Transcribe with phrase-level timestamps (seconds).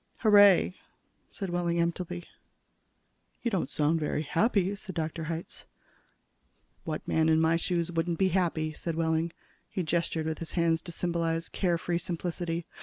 [0.21, 0.73] "Hooray,"
[1.31, 2.25] said Wehling emptily.
[3.43, 5.25] "You don't sound very happy," said Dr.
[5.25, 5.67] Hitz.
[6.85, 9.31] "What man in my shoes wouldn't be happy?" said Wehling.
[9.69, 12.65] He gestured with his hands to symbolize care free simplicity.